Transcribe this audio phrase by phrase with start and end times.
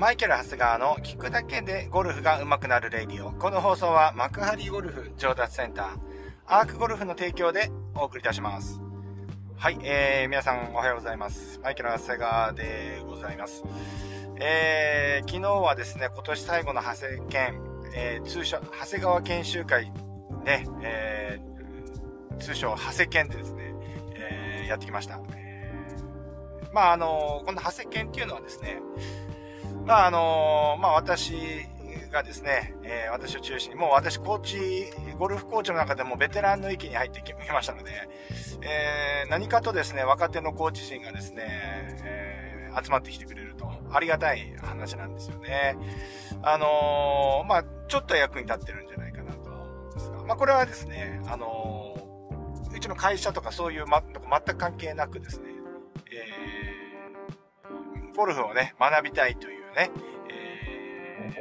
[0.00, 3.32] マイケル・ハスガーの聞くだけでゴルフが上手くなるレディオ。
[3.32, 5.88] この放送は幕張ゴルフ上達センター、
[6.46, 8.80] アークゴルフの提供でお送りいたします。
[9.58, 11.60] はい、えー、皆さんおはようございます。
[11.62, 13.62] マイケル・ハスガーでございます。
[14.40, 17.60] えー、昨日はですね、今年最後の長谷県、
[17.94, 19.92] えー、通称、長谷川研修会
[20.46, 23.74] ね、えー、通称、長谷県でですね、
[24.14, 25.20] えー、やってきました。
[26.72, 28.80] まあ、あのこの長谷県っていうのはですね、
[29.90, 31.32] まあ、あのまあ、私
[32.12, 34.84] がですね、えー、私を中心に、もう私コーチ、
[35.18, 37.90] ゴルフコーチの中でもベテランの域に入ってきましたので、
[38.62, 41.42] えー、何かとですね、若手のコーチ陣がですね、
[42.04, 45.76] えー、集まってきてくれると、ありがたい話なんですよね。
[46.44, 51.96] あのー、まあ、ちょっと役に立ってるんじゃないかなと思うんですが、まあ、これはですね、あの
[52.72, 55.48] うちの会社とかそういう、ま、全く関係なくですね、
[56.12, 56.50] え
[58.16, 59.90] ゴルフをね、学びたいというね、
[60.28, 61.32] え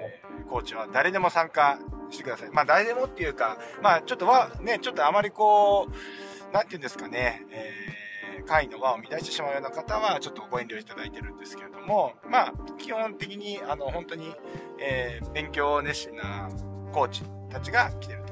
[0.46, 2.50] ー、コーチは誰でも参加してください。
[2.52, 14.34] まあ誰でもっていうか、まあちょっとは、ね、ちょっとあまりこう、なんて言うんですかね、えー、会の輪を乱してしまうような方はちょっとご遠慮いただいてるんですけれども、まあ基本的にあの本当に、
[14.80, 16.50] えー、勉強熱心な
[16.92, 18.24] コーチたちが来てる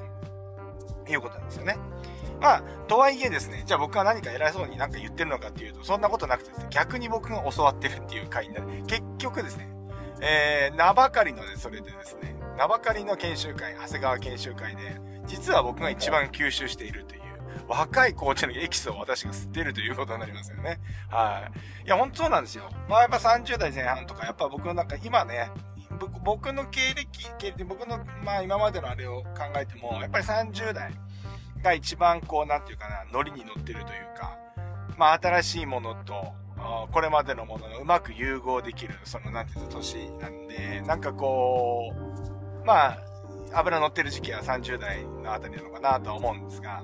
[1.06, 1.78] ということなんですよね。
[2.40, 8.68] まあ、とはいえですね、じゃあ僕は何か偉そうに何か言ってるのかっていうと、そんなことなくてですね、逆に僕が教わってるっていう回になる。
[8.86, 9.68] 結局ですね、
[10.22, 17.22] えー、名ばかりのね、それでですね、名ばかりの研修会、長谷川研修会で、実は僕が一番吸収しているという、
[17.68, 20.80] 若いコーチのエキスを私が吸っているということになりますよね。
[21.10, 21.50] は
[21.84, 21.86] い。
[21.86, 22.70] いや、ほんとそうなんですよ。
[22.90, 25.52] まあやっぱ30代前半とか、やっぱ僕のなんか今ね、
[26.24, 30.94] 僕の経歴、経歴、僕の、まあ今までのあれを考えても、やっぱり30代
[31.62, 34.38] が一番こう、なんていうかな、ノリに乗ってるというか、
[34.98, 36.34] まあ新しいものと、
[36.92, 42.98] これまでのものがうまく融合できる、その、なんていうの、年なんで、なんかこう、まあ、
[43.54, 46.84] 油乗ってる時期は30代のあたりなのかなとは思うんですが、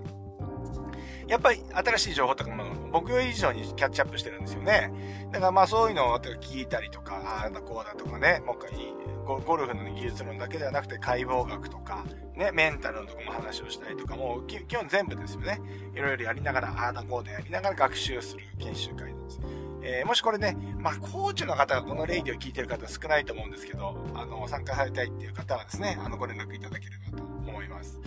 [1.27, 4.91] やっぱり新しい情報とかも僕以上にキャッチアップしてるんですよね。
[5.31, 12.03] だからまあそういうのを聞いたりとか、ああだこうだとかね、もう一回ゴルフの技術論だけではなくて解剖学とか、
[12.35, 15.59] ね、メンタルのとこも話をしたりとか、もう基本全部ですよね。
[15.95, 19.39] いろいろやりながら、ああだこうだやりながら学習する研修会なんです。
[19.85, 27.99] えー、もしこれね、まあ、コーチの方がこのレイディを聞いてる方少ないと思うんですけど、あの、参加されたいっていう方はですね、あの、ご連絡いただければと思います。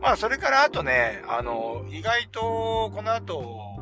[0.00, 3.78] まあ、それからあとね、あの、意外と、この後、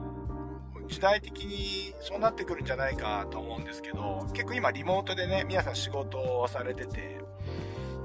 [0.88, 7.20] 時代的にそうなってくるんじゃないかと思うんですけど、結構今リモートでね、皆さん仕事をされてて、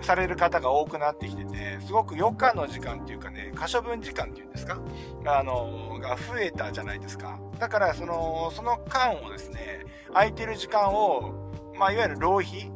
[0.04, 4.80] される方が多くなってきてて、すごく余暇の時間っていうかね、可処分時間っていうんですか？
[5.26, 7.40] あの、が増えたじゃないですか。
[7.60, 11.34] だから、その、その間をですね、空いてる時間を、
[11.78, 12.72] まあ、いわゆる浪費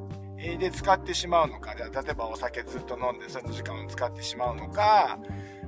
[0.58, 5.18] で使ってしまうのか、じゃ例えばお酒ずっと飲んでその時間を使ってしまうのか、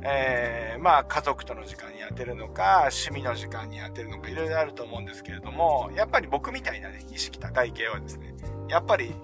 [0.03, 8.35] えー、まあ家族との時間に当てるのか、趣味の時間に当てるのか、いろいろあると思うんですけれども、やっぱり僕みたいなね、意識高い系はですね、
[8.67, 9.15] やっぱり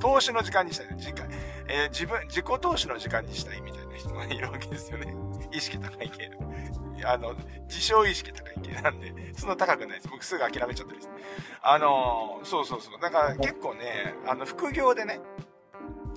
[0.00, 1.28] 投資の時間にしたい、時間、
[1.68, 5.14] えー、自分、自己投資の時間にしたいみたいな人がいるわけですよね。
[5.52, 6.54] 意識高い系の。
[7.04, 7.34] あの、
[7.68, 10.08] 自称意識高い系なんで、そんな高くないです。
[10.08, 11.12] 僕すぐ諦めちゃったりして。
[11.62, 13.00] あのそうそうそう。
[13.00, 15.20] だから結構ね、あの、副業でね、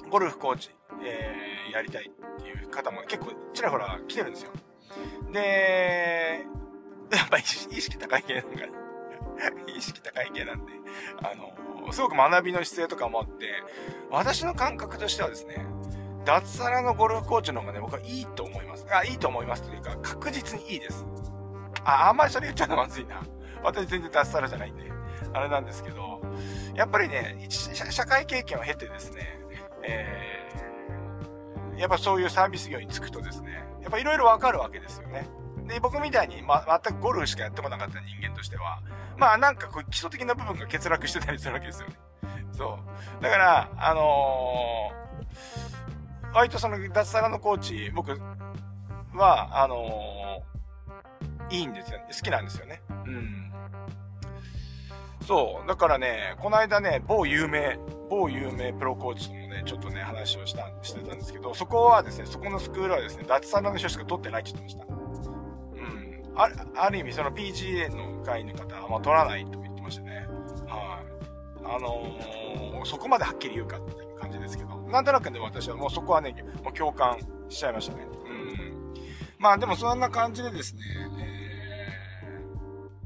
[0.09, 0.71] ゴルフコーチ、
[1.03, 4.51] えー、やりたいっていう方も結構ちらほら来てるんですよ。
[5.31, 6.45] で、
[7.11, 8.49] やっぱ意識高い系なんか、
[9.75, 10.73] 意識高い系なんで、
[11.23, 11.53] あの、
[11.93, 13.63] すごく学びの姿勢とかもあって、
[14.09, 15.65] 私の感覚としてはですね、
[16.25, 18.85] 脱サラのゴルフコーチの方がね、僕はいいと思います。
[18.91, 21.05] あ、いいと思いますというか、確実にいいです。
[21.83, 23.21] あ、あんまりそれ言っちゃうのまずいな。
[23.63, 24.91] 私全然脱サラじゃないんで、
[25.33, 26.21] あれなんですけど、
[26.75, 29.39] やっぱりね、社会経験を経てですね、
[29.83, 35.29] えー、やっぱそういうサービス業に就くとですね、やっぱいろいろわかるわけですよね。
[35.69, 38.81] で、僕みたいに、ま、全くゴルフしかやってこなかった人間としては、
[39.17, 41.95] まあなんかこう基礎的な部分が欠落してたりするわけですよね。
[42.51, 42.79] そ
[43.19, 43.23] う。
[43.23, 48.19] だから、あのー、割とその脱サラのコーチ、僕
[49.13, 52.05] は、あのー、いいんですよ、ね。
[52.11, 52.81] 好きなんですよね。
[52.89, 53.51] うん。
[55.25, 55.67] そう。
[55.67, 57.77] だからね、この間ね、某有名、
[58.09, 64.98] 某有名プロコーチともね、ちょっとね、話をした、してたんですけど、そこはですね、そこのスクールはですね、脱サラの人しか取ってないって言ってました。
[66.43, 70.27] あある意味その PGA の会員の方は、ま、取らないと言ってましたね。
[70.67, 71.05] はい、
[71.65, 71.79] あ。
[71.79, 77.19] のー、そこまではっきり言うかっていう感じですけど、なんとなくで私はもうそこはね、もう共感
[77.49, 78.07] しちゃいましたね。
[78.25, 78.93] うん。
[79.37, 80.81] まあでもそんな感じでですね、
[81.19, 81.97] え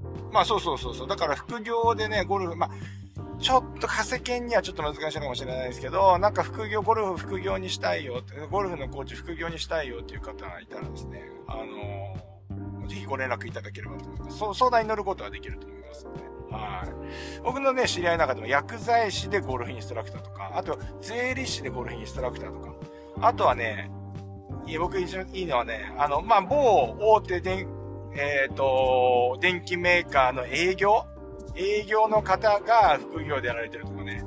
[0.03, 1.07] ー、まあそうそうそうそう。
[1.07, 2.69] だから副業でね、ゴルフ、まあ、
[3.39, 12.32] ちょっと化石研にはちょっと難しいのかもしれないですけど、なんか副業、ゴルフ副業にしたいよって、ゴルフのコーチ副業にしたいよっていう方がいたらですね、あのー、
[12.87, 14.37] ぜひご連絡いただければと思います。
[14.37, 17.41] 相談に乗ることはできると思いますので、はい。
[17.43, 22.73] 僕のね、知り合いの中でも薬剤師でゴルフインストラクターとか、あと税理士でゴルフインストラクターとか、
[23.21, 23.89] あとはね、
[24.65, 27.67] いや僕一番いいのはね、あの、まあ、某大手電、
[28.15, 31.05] えっ、ー、と、電機メーカーの営業？
[31.55, 34.23] 営業の方が副業でやられてるとかね。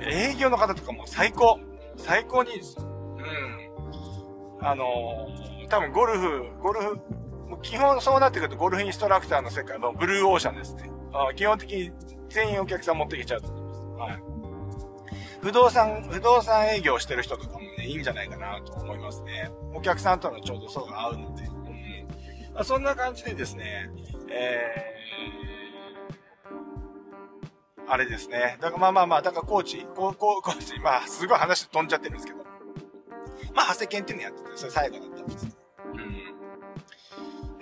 [0.00, 1.58] 営業の方とかも最高。
[1.96, 2.76] 最高にいいです。
[2.78, 4.66] うん。
[4.66, 4.84] あの、
[5.68, 7.00] 多分ゴルフ、ゴルフ、
[7.54, 10.90] もう基本そうなってくるとゴルフインストラクターの世界のブルーオーシャンですね。
[11.12, 11.92] あ基本的に
[12.28, 13.80] 全員お客さん持ってきちゃうと思います。
[13.80, 14.22] はい。
[15.40, 19.50] 不動産、不動産営業してる人とかもね、いいんじゃないかなと思いますね。
[19.72, 21.44] お客さんとのちょうど層が合うので。
[21.44, 22.08] うん。
[22.54, 23.90] まあ、そんな感じでですね、
[24.30, 28.56] えー、あれですね。
[28.60, 32.38] だからまあまあまあ、だからコーチ、コーコーチ、まあ、すごい話飛んじゃってるんですけど。
[33.54, 35.44] まあ、長谷健っていうのやってて、それ最後だったんです。
[35.44, 35.63] うん。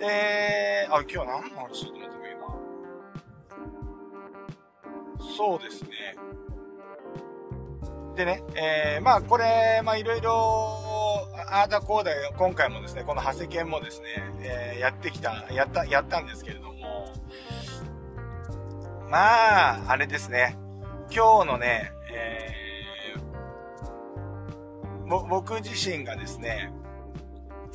[0.03, 2.11] で、あ、今日は何の話しようと思っ
[5.17, 5.23] た。
[5.37, 5.89] そうですね。
[8.17, 10.77] でね、えー、まあこれ、まあいろいろ、
[11.49, 14.07] あーだこうだ今回もですね、この長谷健もですね、
[14.41, 16.73] えー、やってきた、やった、やったんですけれども、
[19.09, 20.57] まあ、あれですね、
[21.15, 26.73] 今日のね、えー、僕自身がですね、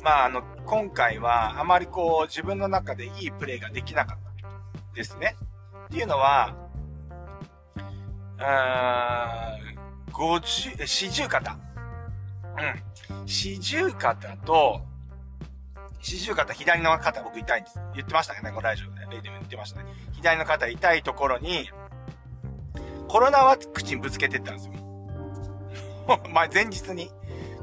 [0.03, 5.35] まああの、今回はあまりこう自分の中でいいプレイができなかったですね。
[5.87, 6.55] っていうのは、
[8.37, 11.57] うーん、五十、四十肩。
[13.11, 13.27] うん。
[13.27, 14.81] 四十肩と、
[16.01, 17.79] 四十肩、左の肩僕痛いんです。
[17.93, 18.99] 言ってましたね、このラジオで。
[19.11, 19.85] レイでも言ってましたね。
[20.13, 21.69] 左の肩痛いところに、
[23.07, 24.73] コロナワクチンぶつけてったんですよ。
[26.31, 27.11] まあ前日に、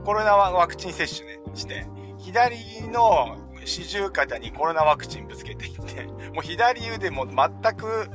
[0.04, 1.86] コロナワクチン接種ね、して、
[2.26, 6.02] 左の四十肩にコロナワクチンぶつけていって、
[6.34, 8.10] もう左腕も全く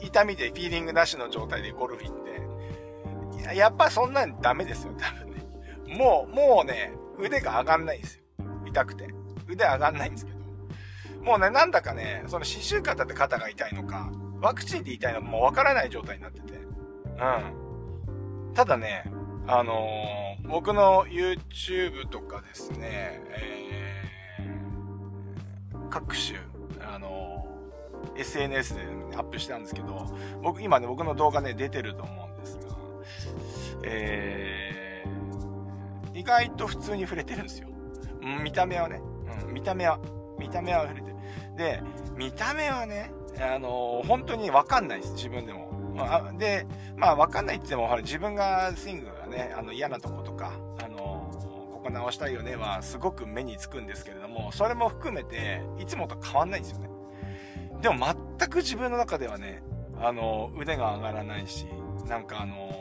[0.00, 5.44] 痛みでフィーリングなしの状態でゴルフ行って、ややっぱそんなんダメですよ、多分ね。
[5.96, 8.22] もう、もうね、腕が上がんないんですよ。
[8.66, 9.08] 痛くて。
[9.48, 10.38] 腕上がんないんですけど。
[11.24, 16.52] もうね、なんだかね、その四十肩って肩が痛いのか、ワクチンで痛いのかもうわからない状態になってて。
[16.54, 18.52] うん。
[18.54, 19.10] ただね、
[19.50, 26.38] あのー、僕の YouTube とかですね、えー、各種、
[26.86, 32.64] あのー、SNS で、ね、アップしたんですけど、僕、今ね、僕の動画ね、出てると思うんですが、
[33.84, 37.68] えー、意外と普通に触れてるんですよ。
[38.42, 39.00] 見た目はね。
[39.46, 39.98] うん、見た目は。
[40.38, 41.16] 見た目は触れてる。
[41.56, 41.82] で、
[42.18, 43.10] 見た目はね、
[43.40, 45.72] あのー、本当にわかんないです、自分でも。
[45.94, 46.66] まあ、で、
[46.96, 50.52] まあわかんないって言っても、自分がスイングね、あの嫌なとことか、
[50.82, 51.30] あの、
[51.72, 56.88] ここ直したいよねは、すごく目につくんですけれども、それも含めて、いつもと変わんないんですよね。
[57.80, 58.06] でも
[58.38, 59.62] 全く自分の中ではね、
[60.00, 61.66] あの、腕が上がらないし、
[62.08, 62.78] なんかあの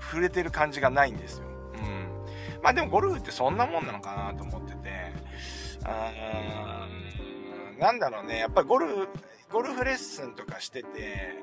[0.00, 1.46] 触れてる感じがないんですよ。
[1.74, 2.62] うん。
[2.62, 4.90] まあでもゴルフってそんなもんなのかなと思ってて、
[5.84, 9.08] あーなんだろうね、やっぱりゴルフ、
[9.52, 11.36] ゴルフレッスンとかしてて、え、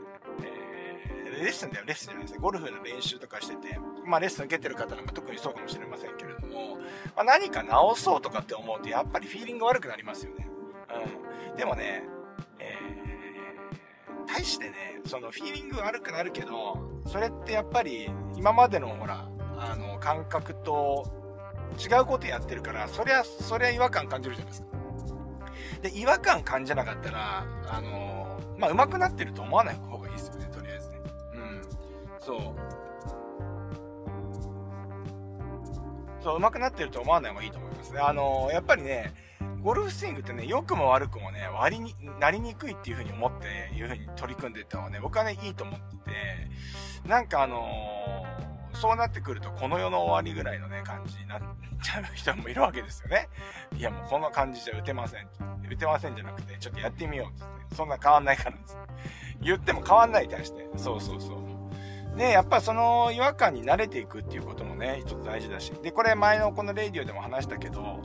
[1.36, 2.40] レッスンだよ、レッスンじゃないですね。
[2.40, 6.78] ゴルフの練習とかしてて、まあレッスン受けてる方なんか特にそうかもしれませんけれども、
[7.16, 10.48] まあ、何か直そうとかって思うと、やっぱりフィーリング悪くなりますよね。
[11.50, 11.56] うん。
[11.58, 12.04] でもね、
[12.60, 21.06] えー、対してね、そのフィーリング悪くなるけど、それってやっぱり今までのほら、あの、感覚と
[21.80, 24.74] 違うことやってるから、そりゃ、そりゃ違和感感じるじゃないですか。
[25.82, 30.53] で、違和感感じなかったら、あの、まあ、上手くなってると思わない方がいいですよ、ね。
[32.26, 32.40] そう。
[36.24, 38.00] そう、上手くなってると思わない方がいいと思いますね。
[38.00, 39.14] あの、やっぱりね、
[39.62, 46.12] ゴルフスイングってね、良くも悪くもね、割になりにくいっていう風に思って、いう風に取り組んでいった方がね、僕はね、いいと思って
[47.04, 51.42] て、なんかあのー、そうなってくると、この世の終わりぐらいのね、感じになっ
[51.82, 53.30] ちゃう人もいるわけですよね。
[53.78, 55.28] いや、もうこの感じじゃ打てません。
[55.70, 57.76] 打てませんじゃなくて、ちょっとやってみようってって。
[57.76, 58.78] そんな変わんないからです。
[59.42, 60.68] 言っても変わんないに対して。
[60.78, 61.53] そうそうそう。
[62.16, 65.72] で、やっぱその違和感に慣れていくっていうこともね、一つ大事だし。
[65.82, 68.02] で、これ前のこのレイディオでも話したけど、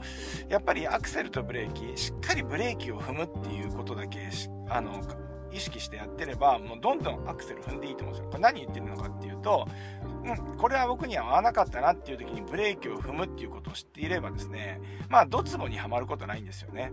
[0.48, 4.28] やっぱりアクセルとブレーキ、しっかりブレーキを踏むっていうことだけ、
[4.68, 5.00] あの、
[5.52, 8.30] 意識してやってれば、もうどんどんアクセル踏んでいいと思うんですよ。
[8.30, 9.66] これ何言ってるのかっていうと、
[10.24, 16.92] うん、これは僕には合わなかったなっていう時にブレーキを踏むっていうことを知っていればですね、まあ、ドツボにはまることないんですよね。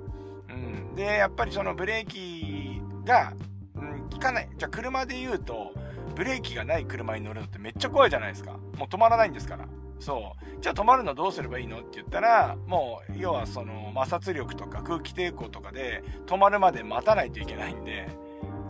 [0.50, 0.95] うん。
[0.95, 3.34] で、やっぱりそのブレーキが、
[3.75, 4.50] うん、効かない。
[4.57, 5.72] じゃあ車で言うと、
[6.15, 8.53] ブレーキがない車に乗るのってめっちゃ怖いじゃないですか。
[8.77, 9.67] もう止まらないんですから。
[10.00, 10.62] そう。
[10.62, 18.07] じゃあ止まるのどうすればいいのって言ったら、もう、要はその摩擦力とか空気抵抗とかで止まるまで待たないといけないんで、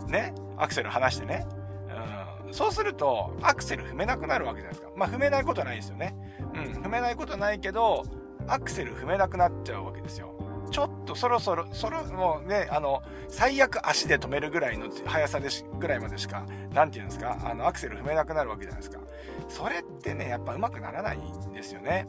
[0.08, 1.46] ね、アクセル離してね。
[2.46, 2.54] うん。
[2.54, 4.92] そうすると、アクセル踏めなくなるわけじゃないですか。
[4.96, 6.16] まあ踏めないことはないですよね。
[6.40, 6.82] うん。
[6.82, 8.04] 踏めないことはないけど、
[8.48, 10.35] アクセル踏めなくなっちゃうわけですよ。
[10.70, 19.00] ちょっとそろそろ、そろ、もうね、あの、最悪足で止めるぐらいの速さでし、ぐらいまでしか、なんて言うんですか、あの、アクセル踏めなくなるわけじゃないですか。
[19.48, 22.08] それってね、やっぱ上手くならないんですよね。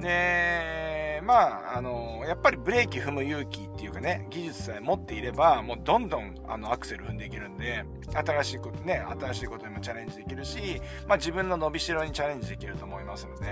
[0.00, 13.46] で、まあ、あの、やっぱりブレーキ踏む勇気っていうかね、技術さえ持っていれば、もうどんどん、あの、アクセル踏んでいけるんで、新しいことね、新しいことにもチャレンジできるし、まあ自分の伸びしろにチャレンジできると思いますので、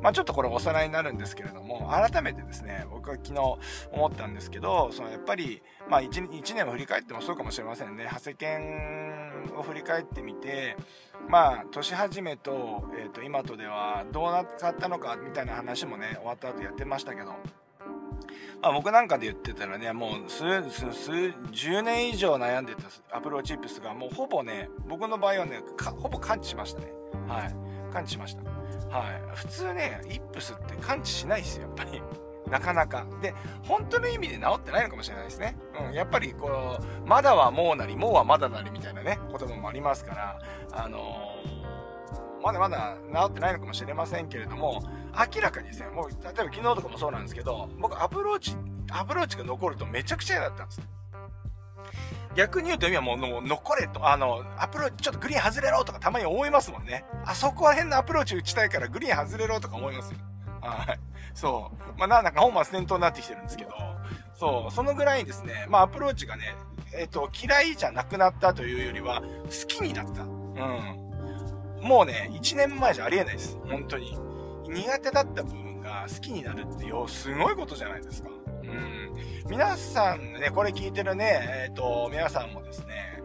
[0.00, 3.40] まあちょっとこれおさらいになるんですけれども、改めてですね、僕は昨日
[3.92, 8.08] 思ったんですけど、そのやっぱり、まあ 1, 1年を振り返ってもそうかもしれませんね。
[8.12, 10.76] 長谷県を振り返ってみて、
[11.28, 14.46] まあ、年始めと、え、ー、と、今とではどうなっ
[14.78, 17.34] たのかみたいな話もね、終わった後やってましたけど、
[18.62, 22.82] まあ、僕なんかで言ってたらね、もう数、数、数、10年以上悩んでた
[23.16, 25.60] アプローチイップスがもうほぼね、僕の場合はね、
[26.00, 26.92] ほぼ完治しましたね。
[27.28, 27.92] はい。
[27.92, 28.42] 完治しました。
[28.96, 29.22] はい。
[29.34, 32.02] 普通ね、イップスって完治しないですよ、やっぱり。
[32.50, 33.06] なかなか。
[33.20, 33.34] で、
[33.64, 35.56] 本当の意味で治ってないのかもしれないですね。
[35.88, 40.38] うん、やっぱりこう、まだはもうなり、もうはまだなりみたいなね、言葉もありますから、
[40.72, 44.82] あのー、まだまだ治ってないのかもしれませんけれども、
[45.34, 48.56] 明らかにですね、もう、例えば昨日とかもそうなんですけど、僕アプローチ、
[48.90, 50.80] アプローチが残るとめちゃくちゃ嫌だったんです。
[52.36, 57.04] 逆に言うと今もうもう残れと、あの、アプローチちょっとグリーン外れろとかたまに思いますもんね。
[57.24, 60.18] あそこら辺のアプローチ打ちたいからグリーン外れろとか思いますよ。
[60.68, 60.98] はい。
[61.34, 61.98] そう。
[61.98, 63.70] まあ、なんか本末転倒になってきてるんですけど、
[64.34, 66.54] そう、そのぐらいですね、まあ、アプローチがね、
[66.94, 70.22] えっ、ー、と、嫌いじゃなくなったというよりは、好きになった。
[70.22, 71.06] うん。
[71.82, 73.58] もうね、1年前じゃありえないです。
[73.68, 74.18] 本当に。
[74.68, 78.30] 苦手だった部分が好きになるってよ、すごいことじゃないですか。
[78.62, 79.12] うん。
[79.48, 83.15] 皆さんね、これ聞いてるね、えっ、ー、と、皆さんもですね、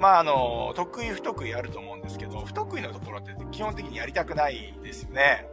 [0.00, 5.46] まあ、あの、得意不得意あると思うんですけど、不得意のところって基本的にやりたくないですよね。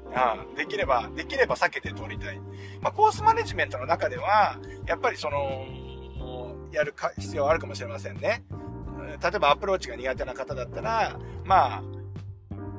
[0.47, 0.55] うん。
[0.55, 2.39] できれば、できれば避けて通りたい。
[2.81, 5.65] まあ、コースマネジメントの中では、やっぱりその、
[6.71, 8.45] やるか必要あるかもしれませんね。
[9.21, 11.83] 例えばアプローチが苦手な方だったら、まあ、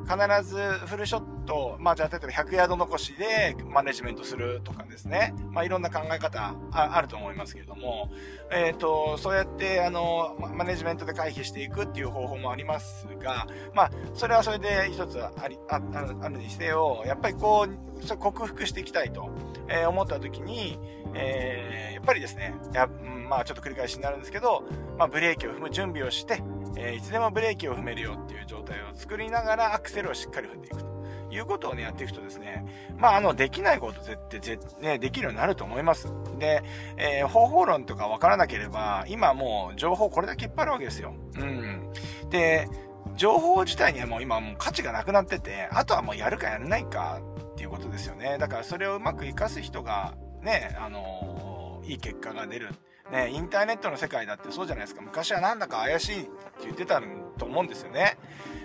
[0.08, 0.56] 必ず
[0.86, 5.32] フルショット、まあじゃあ例えば100ヤード残しでマネジメントするとですね。
[5.52, 8.10] まあいろんな考え方あると思いますけれども、
[8.50, 15.80] え、ー、と、そうやってあの、マネジメントで回避していくっていう方法もありますが、まあそれはそれで一つあり、あ
[16.22, 19.30] あるにせよ、やっぱりこう、それ克服していきたいと、
[19.68, 20.78] え、思った時に、
[21.14, 22.88] えー、やっぱりですね、や
[23.28, 24.64] まあちょっと繰り返しになるんですけど、
[24.98, 26.42] まあブレーキを踏む準備をして、
[26.76, 30.97] えー、いつでもブレーキを踏めるよっていう状態を作りながらアクセルをしっかり踏んでいくと
[31.30, 32.64] いうことをね、やっていくとですね、
[32.96, 36.12] まあ、あの、できないこと絶対、絶ね、できるようになると思います。
[36.38, 36.62] で、
[36.96, 41.14] えー、方法論とかわからなければ、今もう情報これだけいっぱいあるわけですよ。
[41.36, 41.92] うん。
[42.30, 42.68] で、
[43.16, 47.20] 情報自体にはもう今もう価値がなくなってて、あとはもうやるかやらないか
[47.52, 48.38] っていうことですよね。
[48.38, 52.68] だからそれをうまく活かす人が、ね、あのー、いい結果が出る。
[53.10, 55.00] ね、インターネットの世界だってそうじゃないですか。
[55.00, 56.30] 昔はなんだか怪しいって
[56.64, 57.00] 言ってた
[57.38, 58.18] と思うんですよね。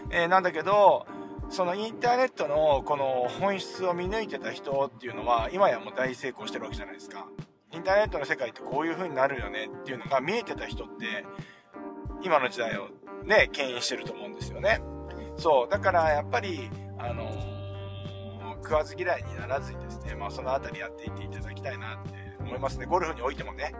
[0.09, 1.07] えー、なんだけど、
[1.53, 7.27] そのインターネットのこの本質を見抜いてた人っていうのは、今やもう大成功してるわけじゃないですか。
[7.71, 11.23] インターネットの世界ってこういう風になるよねっていうのが見えてた人って、
[12.23, 12.89] 今の時代を
[13.23, 14.81] ね、牽引してると思うんですよね。
[15.37, 15.69] そう。
[15.69, 17.29] だからやっぱり、あの、
[18.63, 22.85] 食わず嫌いにならずにですね、まあそのあたりやっていっていただきたいなって思いますね。
[22.85, 23.73] ゴルフにおいてもね。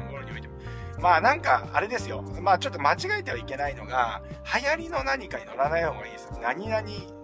[0.00, 0.54] うん、ゴルフにおいても。
[1.00, 2.22] まあなんか、あれですよ。
[2.40, 4.22] まあちょっと間違えてはいけないのが、
[4.60, 6.30] 流行りの何かに乗らない方がいいです。
[6.40, 6.82] 何々、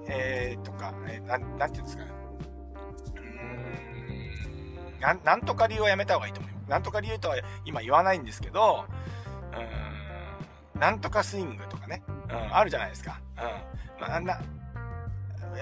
[0.08, 2.10] えー、とか、えー、ななんていうんですかね。
[3.14, 6.70] うーん、ななんとか理由はやめた方がいいと思います。
[6.70, 8.84] なんとか理由とは今言わないんですけど、
[9.52, 12.02] うーん、なんとかスイングとかね。
[12.28, 13.20] うん、あるじゃないですか。
[13.36, 14.00] うん。
[14.00, 14.40] まあ、な、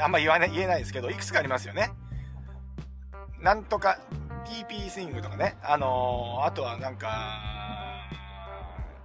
[0.03, 1.93] あんま言わない、言えないですけど、いくつかありますよね。
[3.41, 3.99] なんとか、
[4.47, 7.09] TP スイングとかね、あのー、あとはなんか、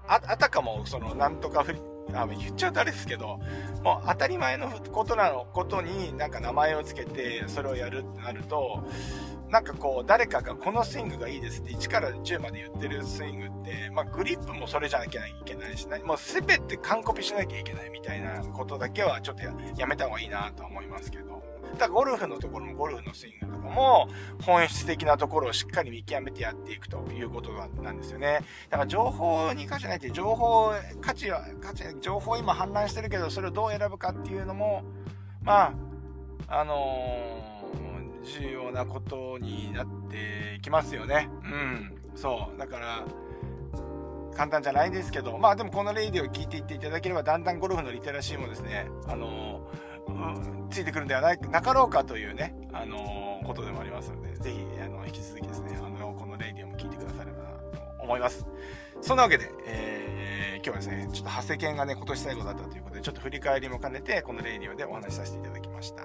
[0.07, 1.79] あ、あたかも、その、なんとかフリ、
[2.13, 3.39] あ、言っちゃうとあれですけど、
[3.83, 8.83] もう当たり前のことなの、ことになんか名前を付けて、それをやるってなると、
[9.49, 19.43] なんかこう、誰かがこのスイングがいいですって1から10まで言ってるスイングって、まあグリップもそれじゃなきゃいけないし、もうすべて完コピしなきゃいけないみたいなことだけはちょっと
[19.77, 21.43] やめた方がいいなと思いますけど、
[21.81, 24.07] たゴルフのところもゴルフのスイングとかも、
[24.43, 28.41] 本質的なところをしっかり見極めてやっていくということなんですよね。
[28.69, 30.71] だから情報に価値ないって、情報、
[31.01, 34.83] 価値は、価値、情報今氾濫してるけど、それをどう選ぶかっていうのも、
[35.41, 35.73] ま
[36.47, 41.29] あ、あのー、重要なことになってきますよね。
[41.43, 41.97] うん。
[42.15, 42.59] そう。
[42.59, 43.05] だから、
[44.35, 49.90] 簡単じゃないですけど、まあでもこのレイディを聞いていっていただければ、だんだんゴルフのリテラシーもですね、あのー、
[50.69, 58.45] ついてくるんではないなかろうかというね、あのー、ことでもありますので、ぜひ、あの、引き続きですね、あの、このレイディオも聞いてくださればなと思います。
[59.01, 66.03] そんなわけで、えー、今日はですね、ちょっと発生券がね、今年最後だったということで、ちょっと振り返りも兼ねて、このレイディオでお話しさせていただきました。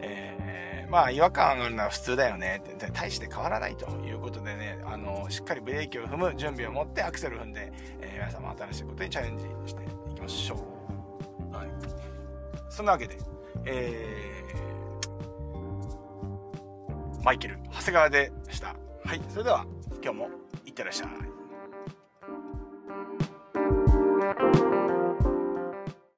[0.00, 10.56] えー、まあ、違和感があるのは普通だよねって、大して変わらないということでね、あの、しっかりブレーキを踏む準備を持ってアクセルを踏んで、えー、皆様新しいことにチャレンジしていきましょ
[11.52, 11.54] う。
[11.54, 11.68] はい。
[12.70, 13.16] そんなわけで、
[13.66, 18.74] えー、マイケル、長谷川でした。
[19.04, 19.66] はい、それでは
[20.02, 20.30] 今日も
[20.64, 21.08] いってらっしゃい。